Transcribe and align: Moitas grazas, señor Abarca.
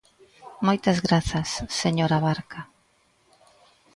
Moitas 0.67 0.97
grazas, 1.07 1.49
señor 1.81 2.11
Abarca. 2.13 2.61